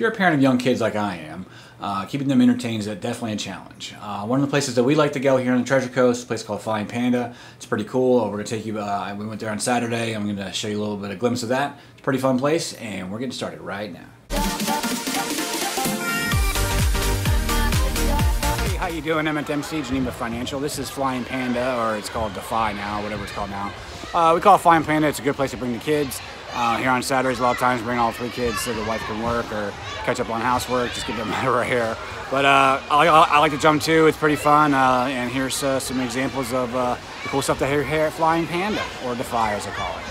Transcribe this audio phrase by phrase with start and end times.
[0.00, 1.44] if you're a parent of young kids like I am,
[1.78, 3.94] uh, keeping them entertained is definitely a challenge.
[4.00, 6.20] Uh, one of the places that we like to go here on the Treasure Coast,
[6.20, 7.34] is a place called Flying Panda.
[7.56, 8.30] It's pretty cool.
[8.30, 10.14] We're to take you, uh, we went there on Saturday.
[10.14, 11.78] I'm to show you a little bit of glimpse of that.
[11.92, 14.06] It's a pretty fun place, and we're getting started right now.
[18.56, 19.28] Hey, how you doing?
[19.28, 20.60] I'm at MC Geneva Financial.
[20.60, 23.70] This is Flying Panda, or it's called Defy now, whatever it's called now.
[24.14, 25.08] Uh, we call it Flying Panda.
[25.08, 26.22] It's a good place to bring the kids.
[26.62, 29.00] Uh, here on Saturdays, a lot of times bring all three kids so the wife
[29.06, 29.72] can work or
[30.04, 31.96] catch up on housework, just get them out of right here.
[32.30, 34.06] But uh, I, like, I, like to jump too.
[34.06, 34.74] It's pretty fun.
[34.74, 38.12] Uh, and here's uh, some examples of uh, the cool stuff that here, here at
[38.12, 40.04] Flying Panda, or Defy as I call it.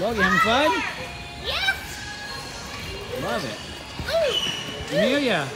[0.00, 0.70] Logan, having fun?
[1.44, 1.76] Yes.
[3.24, 3.58] Love it.
[4.06, 4.96] Ooh.
[4.96, 5.46] Amelia.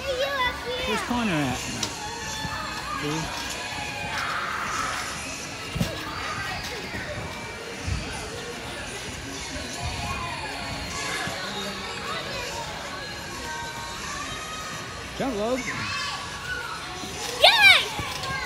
[0.00, 0.88] Hey, you up here.
[0.88, 1.83] Where's Connor at?
[3.04, 3.10] See?
[15.18, 15.64] Jump, Logan.
[17.42, 17.76] Yay!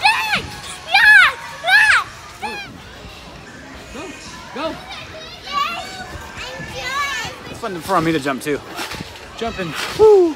[0.03, 0.45] Yay!
[0.89, 1.31] Yeah!
[1.63, 2.03] Yeah!
[3.95, 4.03] Go.
[4.57, 4.71] Go.
[6.75, 6.87] Yay!
[7.45, 8.61] I'm It's fun for me to jump too.
[9.37, 9.73] Jumping.
[10.01, 10.35] Woo.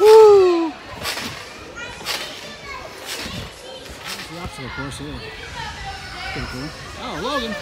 [0.00, 0.47] Woo.
[4.38, 5.08] The obstacle course here.
[6.32, 6.68] Pretty cool.
[7.00, 7.54] Oh, Logan.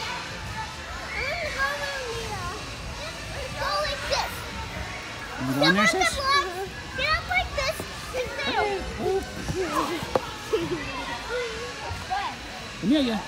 [3.60, 4.32] Go like this.
[5.40, 6.10] You going there, Get up sis?
[6.10, 6.46] the block.
[6.98, 7.76] Get up like this.
[8.18, 9.22] and go.
[12.82, 13.18] Amelia.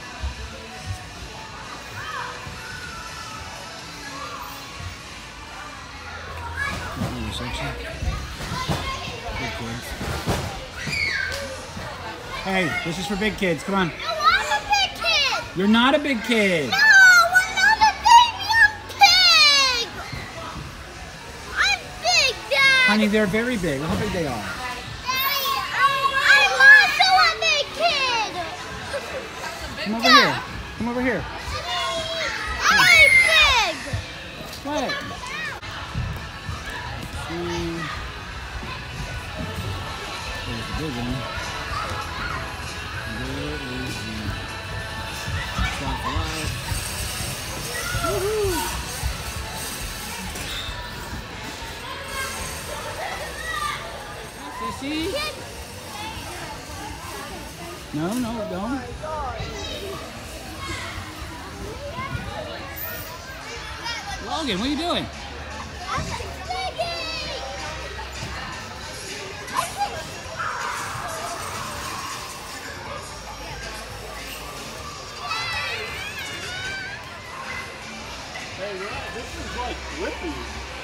[7.00, 7.72] Another section.
[9.38, 10.37] Big kids.
[12.44, 13.62] Hey, this is for big kids.
[13.62, 13.88] Come on.
[13.88, 15.44] No, I'm a big kid.
[15.56, 16.70] You're not a big kid.
[16.70, 18.48] No, I'm not a baby.
[18.54, 19.88] I'm big.
[21.52, 22.86] I'm big, Dad.
[22.86, 23.80] Honey, they're very big.
[23.80, 24.44] Look how big they are.
[25.04, 25.44] Daddy,
[25.76, 28.32] oh, I'm also a big kid.
[29.84, 30.34] Come over here.
[30.78, 31.24] Come over here.
[32.70, 33.76] I'm big.
[34.64, 34.90] What?
[37.28, 37.76] See.
[40.46, 41.47] There's the big one.
[43.18, 44.18] There is the
[45.76, 46.50] Stop Alive.
[48.04, 48.52] Woohoo!
[54.58, 54.96] Sissy?
[57.94, 58.82] No, no, don't.
[64.26, 65.06] Logan, what are you doing?
[78.68, 78.80] Piggy.
[79.14, 80.77] This is like Whippy.